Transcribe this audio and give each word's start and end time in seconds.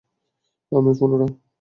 আম্মি, 0.71 0.91
phone 0.99 1.09
উঠাও! 1.15 1.29